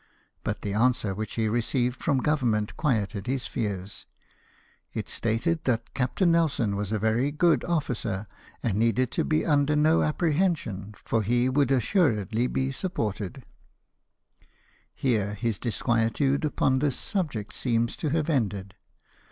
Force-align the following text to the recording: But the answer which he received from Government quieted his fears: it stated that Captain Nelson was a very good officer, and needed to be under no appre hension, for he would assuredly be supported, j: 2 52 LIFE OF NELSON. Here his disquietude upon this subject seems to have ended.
But 0.43 0.63
the 0.63 0.73
answer 0.73 1.13
which 1.13 1.35
he 1.35 1.47
received 1.47 2.01
from 2.01 2.17
Government 2.21 2.75
quieted 2.75 3.27
his 3.27 3.45
fears: 3.45 4.07
it 4.95 5.07
stated 5.07 5.63
that 5.65 5.93
Captain 5.93 6.31
Nelson 6.31 6.75
was 6.75 6.91
a 6.91 6.97
very 6.97 7.31
good 7.31 7.63
officer, 7.65 8.25
and 8.63 8.79
needed 8.79 9.11
to 9.11 9.23
be 9.23 9.45
under 9.45 9.75
no 9.75 9.99
appre 9.99 10.35
hension, 10.35 10.95
for 11.05 11.21
he 11.21 11.49
would 11.49 11.69
assuredly 11.69 12.47
be 12.47 12.71
supported, 12.71 13.45
j: 14.95 15.09
2 15.09 15.09
52 15.09 15.11
LIFE 15.11 15.21
OF 15.21 15.23
NELSON. 15.27 15.29
Here 15.29 15.33
his 15.49 15.59
disquietude 15.59 16.45
upon 16.45 16.79
this 16.79 16.95
subject 16.97 17.53
seems 17.53 17.95
to 17.97 18.09
have 18.09 18.27
ended. 18.27 18.73